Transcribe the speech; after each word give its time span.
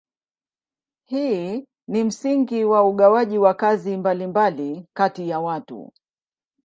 Hii 1.05 1.65
ni 1.87 2.03
msingi 2.03 2.63
wa 2.65 2.83
ugawaji 2.87 3.37
wa 3.37 3.53
kazi 3.53 3.97
mbalimbali 3.97 4.85
kati 4.93 5.29
ya 5.29 5.39
watu. 5.39 5.93